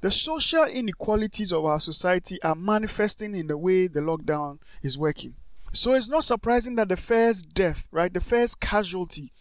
The 0.00 0.10
social 0.10 0.64
inequalities 0.64 1.52
of 1.52 1.64
our 1.64 1.78
society 1.78 2.42
are 2.42 2.56
manifesting 2.56 3.36
in 3.36 3.46
the 3.46 3.56
way 3.56 3.86
the 3.86 4.00
lockdown 4.00 4.58
is 4.82 4.98
working. 4.98 5.34
So 5.72 5.94
it's 5.94 6.08
not 6.08 6.24
surprising 6.24 6.74
that 6.76 6.88
the 6.88 6.96
first 6.96 7.54
death, 7.54 7.86
right, 7.90 8.12
the 8.12 8.20
first 8.20 8.60
casualty 8.60 9.32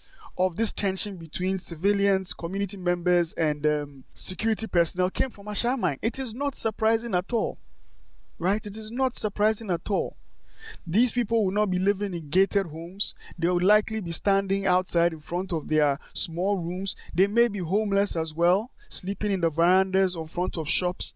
of 0.45 0.55
this 0.55 0.73
tension 0.73 1.17
between 1.17 1.59
civilians, 1.59 2.33
community 2.33 2.75
members, 2.75 3.31
and 3.33 3.63
um, 3.67 4.03
security 4.15 4.65
personnel 4.65 5.11
came 5.11 5.29
from 5.29 5.45
Ashaiman. 5.45 5.99
It 6.01 6.17
is 6.17 6.33
not 6.33 6.55
surprising 6.55 7.13
at 7.13 7.31
all, 7.31 7.59
right? 8.39 8.65
It 8.65 8.75
is 8.75 8.91
not 8.91 9.15
surprising 9.15 9.69
at 9.69 9.91
all. 9.91 10.15
These 10.85 11.11
people 11.11 11.45
will 11.45 11.51
not 11.51 11.69
be 11.69 11.77
living 11.77 12.15
in 12.15 12.29
gated 12.29 12.67
homes. 12.67 13.13
They 13.37 13.49
will 13.49 13.61
likely 13.61 14.01
be 14.01 14.11
standing 14.11 14.65
outside 14.65 15.13
in 15.13 15.19
front 15.19 15.53
of 15.53 15.67
their 15.67 15.99
small 16.13 16.57
rooms. 16.57 16.95
They 17.13 17.27
may 17.27 17.47
be 17.47 17.59
homeless 17.59 18.15
as 18.15 18.33
well, 18.33 18.71
sleeping 18.89 19.31
in 19.31 19.41
the 19.41 19.51
verandas 19.51 20.15
or 20.15 20.25
front 20.25 20.57
of 20.57 20.67
shops, 20.67 21.13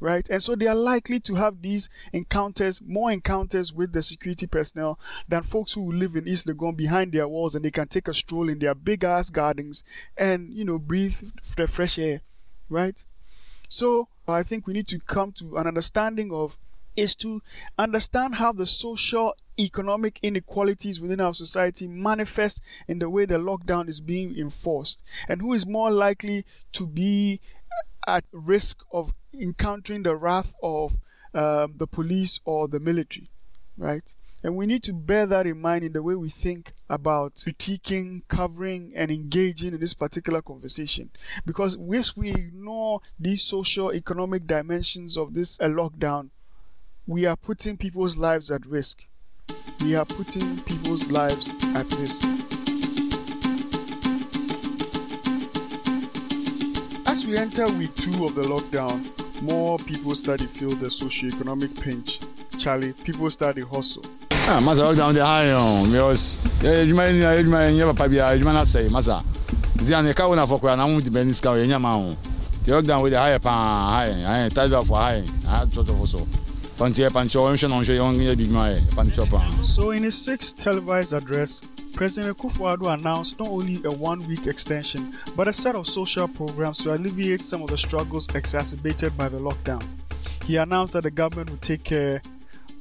right? 0.00 0.28
And 0.28 0.42
so 0.42 0.54
they 0.54 0.66
are 0.66 0.74
likely 0.74 1.20
to 1.20 1.34
have 1.36 1.62
these 1.62 1.88
encounters, 2.12 2.80
more 2.84 3.10
encounters 3.10 3.72
with 3.72 3.92
the 3.92 4.02
security 4.02 4.46
personnel 4.46 4.98
than 5.28 5.42
folks 5.42 5.72
who 5.74 5.90
live 5.92 6.16
in 6.16 6.28
East 6.28 6.46
Legon 6.46 6.76
behind 6.76 7.12
their 7.12 7.28
walls 7.28 7.54
and 7.54 7.64
they 7.64 7.70
can 7.70 7.88
take 7.88 8.08
a 8.08 8.14
stroll 8.14 8.48
in 8.48 8.58
their 8.58 8.74
big 8.74 9.04
ass 9.04 9.30
gardens 9.30 9.84
and, 10.16 10.52
you 10.52 10.64
know, 10.64 10.78
breathe 10.78 11.16
the 11.56 11.66
fresh 11.66 11.98
air, 11.98 12.20
right? 12.68 13.04
So 13.68 14.08
I 14.26 14.42
think 14.42 14.66
we 14.66 14.72
need 14.72 14.88
to 14.88 14.98
come 15.00 15.32
to 15.32 15.56
an 15.56 15.66
understanding 15.66 16.32
of 16.32 16.58
is 16.98 17.14
to 17.14 17.40
understand 17.78 18.34
how 18.34 18.52
the 18.52 18.66
social 18.66 19.34
economic 19.58 20.18
inequalities 20.22 21.00
within 21.00 21.20
our 21.20 21.32
society 21.32 21.86
manifest 21.86 22.62
in 22.88 22.98
the 22.98 23.08
way 23.08 23.24
the 23.24 23.38
lockdown 23.38 23.88
is 23.88 24.00
being 24.00 24.36
enforced 24.36 25.02
and 25.28 25.40
who 25.40 25.52
is 25.52 25.66
more 25.66 25.90
likely 25.90 26.44
to 26.72 26.86
be 26.86 27.40
at 28.08 28.24
risk 28.32 28.82
of 28.92 29.12
encountering 29.38 30.02
the 30.02 30.16
wrath 30.16 30.54
of 30.62 30.98
um, 31.34 31.74
the 31.76 31.86
police 31.86 32.40
or 32.44 32.66
the 32.68 32.80
military 32.80 33.28
right 33.76 34.14
and 34.42 34.54
we 34.54 34.66
need 34.66 34.82
to 34.84 34.92
bear 34.92 35.26
that 35.26 35.46
in 35.46 35.60
mind 35.60 35.84
in 35.84 35.92
the 35.92 36.02
way 36.02 36.14
we 36.14 36.28
think 36.28 36.72
about 36.88 37.34
critiquing, 37.34 38.26
covering, 38.28 38.92
and 38.94 39.10
engaging 39.10 39.74
in 39.74 39.80
this 39.80 39.94
particular 39.94 40.40
conversation. 40.42 41.10
Because 41.44 41.76
if 41.80 42.16
we 42.16 42.30
ignore 42.30 43.00
these 43.18 43.42
social 43.42 43.92
economic 43.92 44.46
dimensions 44.46 45.16
of 45.16 45.34
this 45.34 45.58
uh, 45.60 45.64
lockdown, 45.64 46.30
we 47.06 47.26
are 47.26 47.36
putting 47.36 47.76
people's 47.76 48.16
lives 48.16 48.50
at 48.52 48.64
risk. 48.64 49.06
We 49.82 49.96
are 49.96 50.04
putting 50.04 50.58
people's 50.60 51.10
lives 51.10 51.48
at 51.74 51.90
risk. 51.94 52.67
We 57.28 57.36
enter 57.36 57.66
week 57.74 57.94
two 57.94 58.24
of 58.24 58.34
the 58.34 58.42
lockdown, 58.42 58.96
more 59.42 59.76
people 59.78 60.14
start 60.14 60.40
to 60.40 60.46
feel 60.46 60.70
the 60.70 60.90
socio-economic 60.90 61.78
pinch. 61.80 62.20
Charlie, 62.58 62.94
people 63.04 63.28
start 63.30 63.56
to 63.56 63.66
hustle. 63.66 64.02
Ah, 64.48 64.60
masa 64.62 64.82
lockdown 64.88 65.12
de 65.12 65.20
ha 65.20 65.42
yon, 65.42 65.58
oh, 65.60 65.86
because 65.92 66.38
edwuma 66.62 67.12
ni 67.12 67.20
edwuma 67.20 67.70
ni 67.70 67.80
papa 67.92 68.08
bia 68.08 68.32
edwuma 68.32 68.50
eh, 68.50 68.54
na 68.54 68.64
sey 68.64 68.88
masa. 68.88 69.22
Zia 69.82 70.02
ne 70.02 70.14
ka 70.14 70.24
wona 70.24 70.46
fokora 70.46 70.76
na 70.76 70.86
mu 70.86 71.00
di 71.02 71.10
benis 71.10 71.40
ka 71.40 71.50
yenya 71.50 71.74
eh, 71.74 71.78
ma 71.78 71.94
ho. 71.94 72.00
Oh. 72.00 72.16
The 72.64 72.72
lockdown 72.72 73.02
we 73.02 73.10
the 73.10 73.18
high 73.18 73.38
pa 73.38 73.50
high, 73.50 74.12
high 74.12 74.48
tadwa 74.48 74.86
for 74.86 74.96
high, 74.96 75.22
ah 75.46 75.66
chocho 75.66 75.98
for 75.98 76.06
so. 76.06 76.26
So, 79.64 79.90
in 79.90 80.02
his 80.04 80.16
sixth 80.16 80.56
televised 80.56 81.12
address, 81.12 81.60
President 81.94 82.36
Akufo-Addo 82.36 82.94
announced 82.94 83.38
not 83.38 83.48
only 83.48 83.82
a 83.84 83.90
one-week 83.90 84.46
extension, 84.46 85.12
but 85.36 85.48
a 85.48 85.52
set 85.52 85.74
of 85.74 85.86
social 85.86 86.28
programs 86.28 86.78
to 86.78 86.94
alleviate 86.94 87.44
some 87.44 87.62
of 87.62 87.68
the 87.68 87.78
struggles 87.78 88.28
exacerbated 88.34 89.16
by 89.16 89.28
the 89.28 89.38
lockdown. 89.38 89.84
He 90.44 90.56
announced 90.56 90.92
that 90.92 91.02
the 91.02 91.10
government 91.10 91.50
would 91.50 91.62
take 91.62 91.84
care 91.84 92.22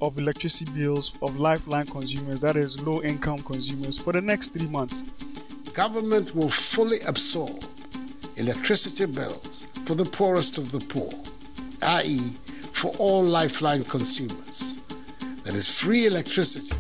of 0.02 0.18
electricity 0.18 0.72
bills 0.72 1.18
of 1.22 1.40
lifeline 1.40 1.88
consumers, 1.88 2.42
that 2.42 2.56
is, 2.56 2.82
low-income 2.86 3.40
consumers, 3.40 3.98
for 3.98 4.14
the 4.14 4.22
next 4.22 4.50
three 4.50 4.68
months. 4.68 5.02
Government 5.74 6.36
will 6.36 6.50
fully 6.50 6.98
absorb 7.08 7.64
electricity 8.38 9.06
bills 9.06 9.66
for 9.86 9.96
the 9.96 10.06
poorest 10.06 10.58
of 10.58 10.72
the 10.72 10.80
poor, 10.80 11.12
i.e., 11.82 12.20
for 12.78 12.92
all 13.00 13.24
Lifeline 13.24 13.84
consumers. 13.84 14.76
That 15.44 15.54
is 15.56 15.82
free 15.82 16.06
electricity 16.06 16.76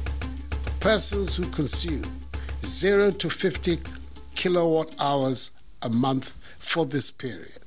persons 0.88 1.36
who 1.36 1.46
consume 1.48 2.01
0 2.62 3.12
to 3.12 3.29
50 3.29 3.77
kilowatt 4.36 4.96
hours 5.01 5.51
a 5.82 5.89
month 5.89 6.29
for 6.63 6.86
this 6.86 7.12
period. 7.12 7.60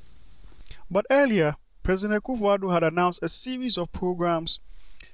But 0.89 1.05
earlier, 1.11 1.55
President 1.83 2.23
Akufo-Addo 2.23 2.73
had 2.73 2.81
announced 2.81 3.21
a 3.21 3.27
series 3.27 3.77
of 3.77 3.91
programs, 3.91 4.59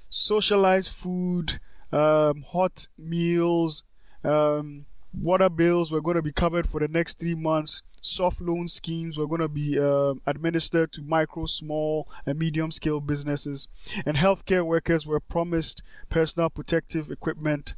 socialized 0.08 0.90
food, 0.90 1.60
um, 1.92 2.44
hot 2.48 2.88
meals, 2.96 3.82
um, 4.24 4.86
water 5.12 5.50
bills 5.50 5.92
were 5.92 6.00
going 6.00 6.16
to 6.16 6.22
be 6.22 6.32
covered 6.32 6.66
for 6.66 6.80
the 6.80 6.88
next 6.88 7.20
three 7.20 7.34
months 7.34 7.82
soft 8.00 8.40
loan 8.40 8.68
schemes 8.68 9.18
were 9.18 9.26
going 9.26 9.40
to 9.40 9.48
be 9.48 9.78
uh, 9.78 10.14
administered 10.26 10.92
to 10.92 11.02
micro, 11.02 11.46
small, 11.46 12.08
and 12.26 12.38
medium 12.38 12.70
scale 12.70 13.00
businesses. 13.00 13.68
And 14.06 14.16
healthcare 14.16 14.64
workers 14.64 15.06
were 15.06 15.20
promised 15.20 15.82
personal 16.08 16.50
protective 16.50 17.10
equipment, 17.10 17.74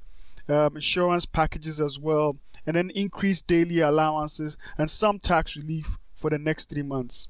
um, 0.50 0.76
insurance 0.76 1.26
packages 1.26 1.80
as 1.80 1.98
well, 1.98 2.36
and 2.66 2.76
then 2.76 2.90
increased 2.90 3.46
daily 3.46 3.80
allowances 3.80 4.56
and 4.76 4.90
some 4.90 5.18
tax 5.18 5.56
relief 5.56 5.96
for 6.14 6.30
the 6.30 6.38
next 6.38 6.70
three 6.70 6.82
months. 6.82 7.28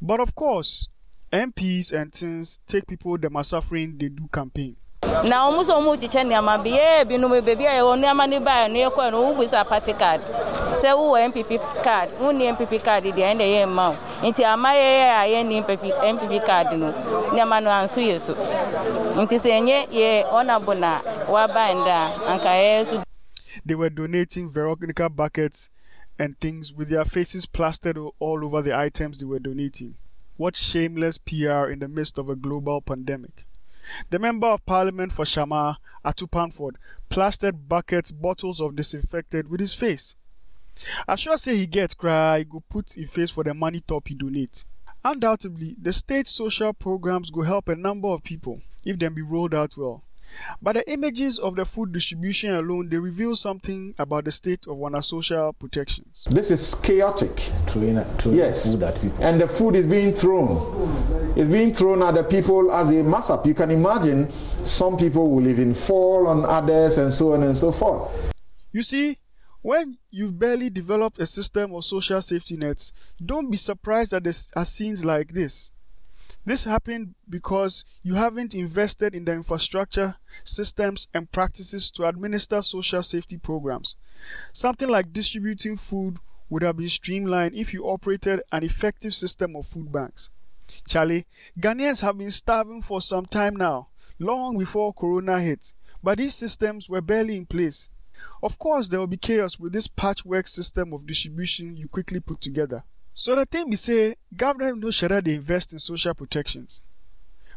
But 0.00 0.20
of 0.20 0.34
course, 0.34 0.88
MPs 1.32 1.92
and 1.92 2.12
things 2.12 2.60
take 2.66 2.86
people 2.86 3.18
that 3.18 3.34
are 3.34 3.44
suffering, 3.44 3.96
they 3.98 4.08
do 4.08 4.28
campaign. 4.32 4.76
na 5.24 5.46
ɔmo 5.48 5.62
sɛ 5.64 5.72
ɔmo 5.78 5.96
kyekyɛ 6.00 6.22
nneɛma 6.26 6.62
bi 6.64 6.70
yɛ 6.78 7.04
binom 7.08 7.30
beebi 7.42 7.64
a 7.66 7.78
yɛwɔ 7.80 7.94
nneɛma 7.98 8.28
no 8.28 8.40
baa 8.40 8.66
no 8.68 8.74
yɛkɔ 8.74 9.10
no 9.12 9.22
ɔmo 9.32 9.38
bisa 9.38 9.64
party 9.66 9.92
card 9.92 10.20
sɛ 10.80 10.90
wowɔ 10.94 11.30
npp 11.32 11.58
card 11.82 12.08
wonni 12.20 12.44
npp 12.52 12.82
card 12.84 13.04
deɛ 13.04 13.32
ɛnna 13.32 13.46
yɛ 13.46 13.66
mma 13.66 13.90
wo 13.90 14.07
npp 16.02 16.44
card 16.44 16.76
no 16.78 16.92
a 21.86 22.10
anka. 22.26 23.04
They 23.64 23.74
were 23.74 23.90
donating 23.90 24.50
Veronica 24.50 25.08
buckets 25.08 25.70
and 26.18 26.38
things 26.40 26.72
with 26.72 26.88
their 26.88 27.04
faces 27.04 27.46
plastered 27.46 27.96
all 28.18 28.44
over 28.44 28.62
the 28.62 28.76
items 28.76 29.18
they 29.18 29.26
were 29.26 29.38
donating. 29.38 29.94
What 30.36 30.56
shameless 30.56 31.18
PR 31.18 31.70
in 31.70 31.78
the 31.78 31.88
midst 31.88 32.18
of 32.18 32.28
a 32.28 32.36
global 32.36 32.80
pandemic. 32.80 33.46
The 34.10 34.18
Member 34.18 34.48
of 34.48 34.66
Parliament 34.66 35.12
for 35.12 35.24
Shama, 35.24 35.78
Ato 36.04 36.26
Panford, 36.26 36.76
plastered 37.08 37.68
buckets, 37.68 38.10
bottles 38.12 38.60
of 38.60 38.76
disinfectant 38.76 39.48
with 39.48 39.60
his 39.60 39.74
face. 39.74 40.16
I 41.06 41.16
sure 41.16 41.36
say 41.36 41.56
he 41.56 41.66
get 41.66 41.96
cry, 41.96 42.42
go 42.44 42.62
put 42.68 42.96
in 42.96 43.06
face 43.06 43.30
for 43.30 43.44
the 43.44 43.54
money 43.54 43.80
top 43.80 44.08
he 44.08 44.14
donate. 44.14 44.64
Undoubtedly, 45.04 45.76
the 45.80 45.92
state 45.92 46.26
social 46.26 46.72
programs 46.72 47.30
go 47.30 47.42
help 47.42 47.68
a 47.68 47.76
number 47.76 48.08
of 48.08 48.22
people 48.22 48.60
if 48.84 48.98
them 48.98 49.14
be 49.14 49.22
rolled 49.22 49.54
out 49.54 49.76
well. 49.76 50.02
But 50.60 50.74
the 50.74 50.90
images 50.90 51.38
of 51.38 51.56
the 51.56 51.64
food 51.64 51.92
distribution 51.92 52.54
alone, 52.54 52.88
they 52.88 52.98
reveal 52.98 53.34
something 53.36 53.94
about 53.98 54.24
the 54.24 54.30
state 54.30 54.66
of 54.66 54.82
our 54.82 55.02
social 55.02 55.52
protections. 55.52 56.24
This 56.30 56.50
is 56.50 56.74
chaotic. 56.74 57.38
Throwing, 57.38 57.98
throwing 58.18 58.38
yes. 58.38 58.72
food 58.72 58.82
at 58.82 59.00
people. 59.00 59.24
And 59.24 59.40
the 59.40 59.48
food 59.48 59.76
is 59.76 59.86
being 59.86 60.12
thrown. 60.12 61.32
It's 61.36 61.48
being 61.48 61.72
thrown 61.72 62.02
at 62.02 62.14
the 62.14 62.24
people 62.24 62.72
as 62.72 62.88
they 62.88 63.02
mass 63.02 63.30
up. 63.30 63.46
You 63.46 63.54
can 63.54 63.70
imagine 63.70 64.30
some 64.30 64.96
people 64.96 65.30
will 65.30 65.46
even 65.46 65.74
fall 65.74 66.26
on 66.26 66.44
others 66.44 66.98
and 66.98 67.12
so 67.12 67.32
on 67.32 67.42
and 67.42 67.56
so 67.56 67.72
forth. 67.72 68.32
You 68.72 68.82
see, 68.82 69.18
when 69.62 69.98
you've 70.10 70.38
barely 70.38 70.70
developed 70.70 71.18
a 71.18 71.26
system 71.26 71.74
of 71.74 71.84
social 71.84 72.22
safety 72.22 72.56
nets, 72.56 72.92
don't 73.24 73.50
be 73.50 73.56
surprised 73.56 74.12
at, 74.12 74.24
this, 74.24 74.52
at 74.56 74.66
scenes 74.66 75.04
like 75.04 75.32
this. 75.32 75.72
This 76.44 76.64
happened 76.64 77.14
because 77.28 77.84
you 78.02 78.14
haven't 78.14 78.54
invested 78.54 79.14
in 79.14 79.24
the 79.24 79.32
infrastructure, 79.32 80.16
systems, 80.44 81.08
and 81.12 81.30
practices 81.30 81.90
to 81.92 82.06
administer 82.06 82.62
social 82.62 83.02
safety 83.02 83.36
programs. 83.36 83.96
Something 84.52 84.88
like 84.88 85.12
distributing 85.12 85.76
food 85.76 86.18
would 86.48 86.62
have 86.62 86.76
been 86.76 86.88
streamlined 86.88 87.54
if 87.54 87.74
you 87.74 87.84
operated 87.84 88.40
an 88.52 88.62
effective 88.64 89.14
system 89.14 89.56
of 89.56 89.66
food 89.66 89.92
banks. 89.92 90.30
Charlie, 90.86 91.26
Ghanaians 91.58 92.02
have 92.02 92.16
been 92.16 92.30
starving 92.30 92.82
for 92.82 93.00
some 93.00 93.26
time 93.26 93.56
now, 93.56 93.88
long 94.18 94.56
before 94.56 94.92
Corona 94.94 95.40
hit, 95.40 95.72
but 96.02 96.18
these 96.18 96.34
systems 96.34 96.88
were 96.88 97.00
barely 97.00 97.36
in 97.36 97.46
place. 97.46 97.90
Of 98.42 98.58
course, 98.58 98.88
there 98.88 99.00
will 99.00 99.06
be 99.06 99.16
chaos 99.16 99.58
with 99.58 99.72
this 99.72 99.88
patchwork 99.88 100.46
system 100.46 100.92
of 100.92 101.06
distribution 101.06 101.76
you 101.76 101.88
quickly 101.88 102.20
put 102.20 102.40
together. 102.40 102.84
So 103.14 103.34
the 103.34 103.46
thing 103.46 103.68
we 103.68 103.76
say, 103.76 104.14
government 104.36 104.78
no 104.78 104.90
share 104.90 105.20
they 105.20 105.34
invest 105.34 105.72
in 105.72 105.78
social 105.78 106.14
protections. 106.14 106.80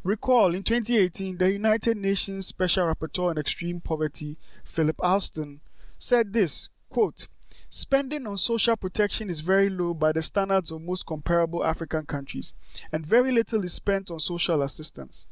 Recall 0.04 0.56
in 0.56 0.64
2018, 0.64 1.38
the 1.38 1.52
United 1.52 1.98
Nations 1.98 2.48
Special 2.48 2.88
Rapporteur 2.88 3.30
on 3.30 3.38
Extreme 3.38 3.82
Poverty, 3.82 4.38
Philip 4.64 4.96
Alston, 5.00 5.62
said 6.00 6.34
this 6.34 6.70
quote, 6.90 7.28
Spending 7.70 8.28
on 8.28 8.38
social 8.38 8.76
protection 8.76 9.30
is 9.30 9.40
very 9.42 9.70
low 9.70 9.94
by 9.94 10.12
the 10.12 10.22
standards 10.22 10.72
of 10.72 10.82
most 10.82 11.06
comparable 11.06 11.64
African 11.64 12.06
countries, 12.06 12.56
and 12.92 13.06
very 13.06 13.32
little 13.32 13.64
is 13.64 13.74
spent 13.74 14.10
on 14.10 14.20
social 14.20 14.62
assistance. 14.62 15.28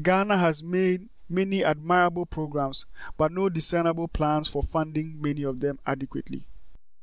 Ghana 0.00 0.38
has 0.38 0.64
made 0.64 1.08
many 1.30 1.64
admirable 1.64 2.26
programs, 2.26 2.86
but 3.16 3.32
no 3.32 3.48
discernible 3.48 4.08
plans 4.08 4.48
for 4.48 4.62
funding 4.62 5.16
many 5.20 5.42
of 5.42 5.60
them 5.60 5.78
adequately. 5.86 6.46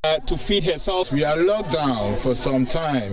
Uh, 0.04 0.16
to 0.20 0.36
feed 0.36 0.62
herself. 0.62 1.10
We 1.12 1.24
are 1.24 1.36
locked 1.36 1.72
down 1.72 2.14
for 2.14 2.36
some 2.36 2.64
time, 2.64 3.12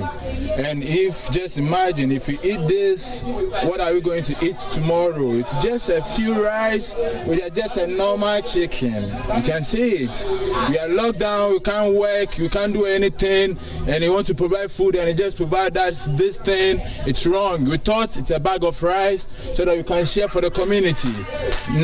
and 0.59 0.83
if 0.83 1.31
just 1.31 1.57
imagine 1.57 2.11
if 2.11 2.27
we 2.27 2.35
eat 2.43 2.59
this, 2.67 3.23
what 3.63 3.81
are 3.81 3.91
we 3.91 4.01
going 4.01 4.21
to 4.25 4.45
eat 4.45 4.55
tomorrow? 4.71 5.31
It's 5.31 5.55
just 5.55 5.89
a 5.89 6.03
few 6.03 6.45
rice 6.45 6.93
with 7.27 7.55
just 7.55 7.77
a 7.77 7.87
normal 7.87 8.39
chicken. 8.43 9.01
You 9.35 9.41
can 9.41 9.63
see 9.63 10.05
it. 10.05 10.27
We 10.69 10.77
are 10.77 10.87
locked 10.89 11.17
down. 11.17 11.53
We 11.53 11.59
can't 11.61 11.95
work. 11.95 12.37
We 12.37 12.49
can't 12.49 12.71
do 12.71 12.85
anything, 12.85 13.57
and 13.89 14.03
you 14.03 14.13
want 14.13 14.27
to 14.27 14.35
provide 14.35 14.69
food, 14.69 14.95
and 14.95 15.09
you 15.09 15.15
just 15.15 15.37
provide 15.37 15.73
that 15.73 15.93
this 16.11 16.37
thing. 16.37 16.77
It's 17.07 17.25
wrong. 17.25 17.65
We 17.65 17.77
thought 17.77 18.15
it's 18.15 18.29
a 18.29 18.39
bag 18.39 18.63
of 18.63 18.83
rice 18.83 19.27
so 19.55 19.65
that 19.65 19.75
we 19.75 19.81
can 19.81 20.05
share 20.05 20.27
for 20.27 20.39
the 20.39 20.51
community. 20.51 21.09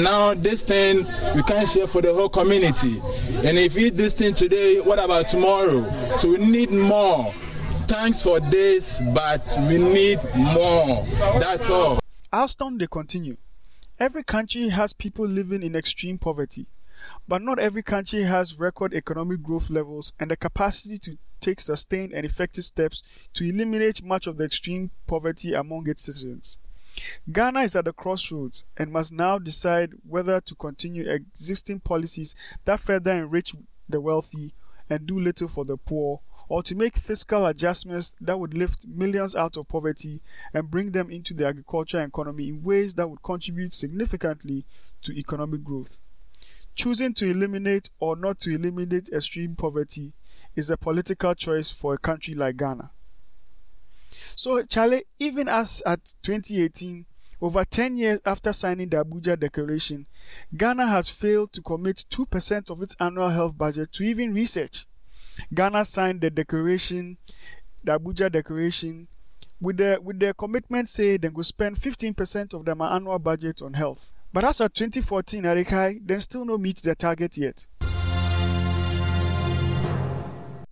Now 0.04 0.36
this 0.36 0.62
thing 0.62 1.08
we 1.36 1.42
can't 1.42 1.68
share 1.68 1.88
for 1.88 2.04
the 2.04 2.14
whole 2.14 2.30
community, 2.30 3.02
and 3.44 3.58
if 3.58 3.76
you 3.76 3.88
eat 3.88 3.98
this 3.98 4.14
thing 4.14 4.36
today 4.36 4.80
what 4.92 5.02
about 5.02 5.26
tomorrow? 5.26 5.84
So 6.18 6.32
we 6.32 6.38
need 6.40 6.70
more. 6.70 7.32
Thanks 7.88 8.22
for 8.22 8.42
this, 8.42 9.00
but 9.16 9.58
we 9.70 9.78
need 9.78 10.20
more. 10.36 11.06
That's 11.40 11.70
all. 11.70 12.00
Alston, 12.34 12.78
they 12.78 12.88
continue. 12.88 13.38
Every 14.02 14.22
country 14.22 14.68
has 14.68 14.92
people 14.92 15.26
living 15.26 15.64
in 15.64 15.78
extreme 15.78 16.18
poverty, 16.18 16.68
but 17.26 17.42
not 17.42 17.58
every 17.58 17.84
country 17.84 18.24
has 18.24 18.60
record 18.60 18.94
economic 18.94 19.42
growth 19.42 19.70
levels 19.70 20.12
and 20.20 20.30
the 20.30 20.36
capacity 20.36 20.98
to 20.98 21.18
take 21.40 21.62
sustained 21.62 22.12
and 22.12 22.26
effective 22.26 22.66
steps 22.66 23.30
to 23.34 23.46
eliminate 23.46 24.04
much 24.04 24.28
of 24.28 24.38
the 24.38 24.44
extreme 24.44 24.92
poverty 25.08 25.54
among 25.54 25.88
its 25.88 26.04
citizens. 26.04 26.58
Ghana 27.32 27.62
is 27.62 27.78
at 27.78 27.86
the 27.86 27.94
crossroads 27.94 28.66
and 28.76 28.92
must 28.92 29.14
now 29.14 29.40
decide 29.40 29.94
whether 30.06 30.42
to 30.42 30.54
continue 30.54 31.10
existing 31.10 31.80
policies 31.80 32.36
that 32.66 32.82
further 32.82 33.14
enrich 33.14 33.56
the 33.88 34.02
wealthy 34.02 34.54
and 34.92 35.08
do 35.08 35.18
little 35.18 35.48
for 35.48 35.64
the 35.64 35.78
poor, 35.78 36.20
or 36.50 36.62
to 36.62 36.76
make 36.76 36.98
fiscal 36.98 37.46
adjustments 37.46 38.14
that 38.20 38.38
would 38.38 38.54
lift 38.54 38.86
millions 38.86 39.38
out 39.38 39.56
of 39.56 39.70
poverty 39.70 40.22
and 40.54 40.70
bring 40.70 40.92
them 40.92 41.10
into 41.10 41.34
the 41.34 41.48
agricultural 41.48 42.04
economy 42.04 42.50
in 42.50 42.62
ways 42.62 42.94
that 42.96 43.10
would 43.10 43.24
contribute 43.24 43.74
significantly 43.74 44.66
to 45.02 45.14
economic 45.14 45.64
growth. 45.64 46.02
Choosing 46.76 47.14
to 47.14 47.30
eliminate 47.30 47.90
or 48.02 48.18
not 48.18 48.40
to 48.42 48.54
eliminate 48.54 49.08
extreme 49.14 49.56
poverty 49.56 50.12
is 50.56 50.70
a 50.70 50.76
political 50.76 51.34
choice 51.36 51.72
for 51.72 51.94
a 51.94 51.98
country 51.98 52.34
like 52.34 52.58
Ghana. 52.58 52.92
So, 54.36 54.62
Charlie, 54.64 55.06
even 55.20 55.48
as 55.48 55.82
at 55.86 56.16
2018, 56.24 57.06
over 57.42 57.66
10 57.66 57.98
years 57.98 58.20
after 58.26 58.54
signing 58.54 58.90
the 58.90 59.04
Abuja 59.04 59.40
Declaration, 59.40 60.06
Ghana 60.56 60.88
has 60.88 61.10
failed 61.10 61.52
to 61.54 61.62
commit 61.62 62.06
2% 62.10 62.70
of 62.70 62.82
its 62.82 62.96
annual 63.00 63.30
health 63.30 63.58
budget 63.58 63.92
to 63.94 64.04
even 64.04 64.34
research. 64.34 64.86
Ghana 65.54 65.86
signed 65.86 66.22
the 66.22 66.30
declaration, 66.30 67.18
the 67.84 67.98
Abuja 68.00 68.32
Declaration, 68.32 69.08
with 69.60 69.78
the 69.78 70.00
with 70.02 70.20
their 70.20 70.34
commitment 70.34 70.90
say 70.90 71.18
they 71.18 71.30
will 71.30 71.44
spend 71.44 71.76
15% 71.76 72.54
of 72.54 72.66
their 72.66 72.76
annual 72.82 73.20
budget 73.20 73.62
on 73.62 73.74
health. 73.74 74.12
But 74.34 74.44
as 74.44 74.62
of 74.62 74.74
2014, 74.74 75.44
Arikai, 75.44 76.00
they 76.08 76.20
still 76.20 76.46
no 76.46 76.58
meet 76.58 76.78
the 76.78 76.96
target 76.96 77.38
yet. 77.38 77.68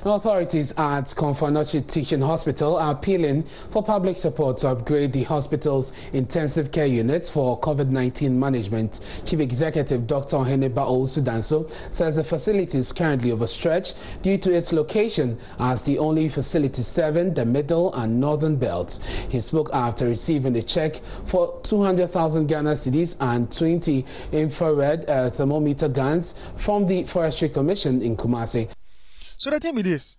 Authorities 0.05 0.71
at 0.79 1.03
Komfo 1.07 1.49
Teaching 1.91 2.21
Hospital 2.21 2.77
are 2.77 2.93
appealing 2.93 3.43
for 3.43 3.83
public 3.83 4.17
support 4.17 4.55
to 4.59 4.69
upgrade 4.69 5.11
the 5.11 5.23
hospital's 5.23 5.91
intensive 6.13 6.71
care 6.71 6.85
units 6.85 7.29
for 7.29 7.59
COVID-19 7.59 8.31
management. 8.31 9.01
Chief 9.25 9.41
Executive 9.41 10.07
Dr. 10.07 10.37
Oheneba 10.37 10.87
Owusu-Danso 10.87 11.69
says 11.93 12.15
the 12.15 12.23
facility 12.23 12.77
is 12.77 12.93
currently 12.93 13.33
overstretched 13.33 13.97
due 14.21 14.37
to 14.37 14.55
its 14.55 14.71
location 14.71 15.37
as 15.59 15.83
the 15.83 15.97
only 15.97 16.29
facility 16.29 16.81
serving 16.81 17.33
the 17.33 17.43
middle 17.43 17.93
and 17.93 18.21
northern 18.21 18.55
belts. 18.55 19.05
He 19.27 19.41
spoke 19.41 19.69
after 19.73 20.05
receiving 20.07 20.55
a 20.55 20.61
check 20.61 20.95
for 21.25 21.59
200,000 21.63 22.47
Ghana 22.47 22.71
cedis 22.71 23.17
and 23.19 23.51
20 23.51 24.05
infrared 24.31 25.09
uh, 25.09 25.29
thermometer 25.29 25.89
guns 25.89 26.39
from 26.55 26.85
the 26.85 27.03
Forestry 27.03 27.49
Commission 27.49 28.01
in 28.01 28.15
Kumasi. 28.15 28.69
So 29.39 29.49
the 29.49 29.59
thing 29.61 29.77
is 29.77 29.83
this 29.85 30.17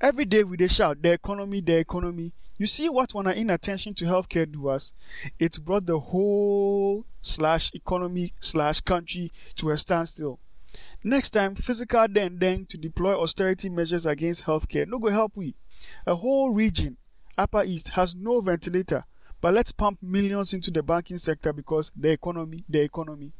every 0.00 0.24
day 0.24 0.42
we 0.44 0.56
they 0.56 0.66
shout 0.66 1.02
the 1.02 1.12
economy, 1.12 1.60
the 1.60 1.76
economy. 1.76 2.32
You 2.56 2.64
see 2.64 2.88
what 2.88 3.12
when 3.12 3.26
I 3.26 3.34
inattention 3.34 3.92
to 3.96 4.06
healthcare 4.06 4.50
do 4.50 4.68
us, 4.68 4.94
it 5.38 5.62
brought 5.62 5.84
the 5.84 6.00
whole 6.00 7.04
slash 7.20 7.70
economy 7.74 8.32
slash 8.40 8.80
country 8.80 9.30
to 9.56 9.68
a 9.72 9.76
standstill. 9.76 10.40
Next 11.04 11.30
time, 11.32 11.54
physical 11.54 12.06
then 12.08 12.38
then 12.38 12.64
to 12.70 12.78
deploy 12.78 13.14
austerity 13.14 13.68
measures 13.68 14.06
against 14.06 14.46
healthcare. 14.46 14.88
No 14.88 14.98
go 14.98 15.10
help 15.10 15.36
we. 15.36 15.54
A 16.06 16.14
whole 16.14 16.54
region, 16.54 16.96
Upper 17.36 17.64
East, 17.64 17.90
has 17.90 18.14
no 18.14 18.40
ventilator. 18.40 19.04
But 19.42 19.52
let's 19.52 19.72
pump 19.72 19.98
millions 20.00 20.54
into 20.54 20.70
the 20.70 20.82
banking 20.82 21.18
sector 21.18 21.52
because 21.52 21.92
the 21.94 22.12
economy, 22.12 22.64
the 22.66 22.80
economy. 22.80 23.32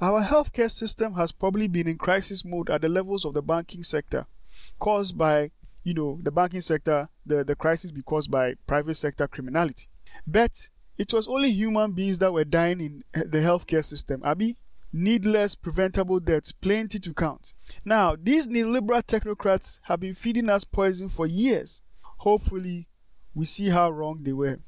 Our 0.00 0.22
healthcare 0.22 0.70
system 0.70 1.14
has 1.14 1.32
probably 1.32 1.68
been 1.68 1.86
in 1.86 1.98
crisis 1.98 2.46
mode 2.46 2.70
at 2.70 2.80
the 2.80 2.88
levels 2.88 3.26
of 3.26 3.34
the 3.34 3.42
banking 3.42 3.82
sector 3.82 4.26
caused 4.78 5.16
by, 5.16 5.50
you 5.82 5.94
know, 5.94 6.18
the 6.22 6.30
banking 6.30 6.60
sector, 6.60 7.08
the, 7.26 7.44
the 7.44 7.54
crisis 7.54 7.90
be 7.90 8.02
caused 8.02 8.30
by 8.30 8.54
private 8.66 8.94
sector 8.94 9.28
criminality. 9.28 9.86
But 10.26 10.70
it 10.96 11.12
was 11.12 11.26
only 11.26 11.50
human 11.50 11.92
beings 11.92 12.18
that 12.20 12.32
were 12.32 12.44
dying 12.44 12.80
in 12.80 13.04
the 13.12 13.38
healthcare 13.38 13.84
system. 13.84 14.22
Abi, 14.24 14.56
needless 14.92 15.56
preventable 15.56 16.20
deaths, 16.20 16.52
plenty 16.52 17.00
to 17.00 17.12
count. 17.12 17.52
Now, 17.84 18.16
these 18.20 18.46
neoliberal 18.46 19.02
technocrats 19.02 19.80
have 19.82 20.00
been 20.00 20.14
feeding 20.14 20.48
us 20.48 20.64
poison 20.64 21.08
for 21.08 21.26
years. 21.26 21.82
Hopefully, 22.18 22.88
we 23.34 23.44
see 23.44 23.70
how 23.70 23.90
wrong 23.90 24.20
they 24.22 24.32
were. 24.32 24.60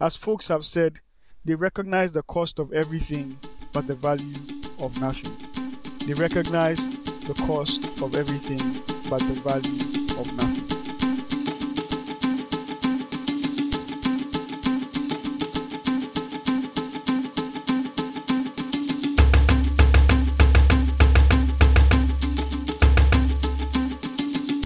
As 0.00 0.16
folks 0.16 0.48
have 0.48 0.64
said, 0.64 1.00
they 1.44 1.54
recognize 1.54 2.12
the 2.12 2.22
cost 2.22 2.58
of 2.58 2.72
everything 2.72 3.38
but 3.72 3.86
the 3.86 3.94
value 3.94 4.34
of 4.80 5.00
nothing. 5.00 5.32
They 6.06 6.14
recognize 6.14 6.96
the 7.24 7.34
cost 7.34 8.02
of 8.02 8.16
everything 8.16 8.58
but 9.12 9.20
the 9.20 9.40
value 9.42 10.18
of 10.18 10.36
nothing. 10.38 10.71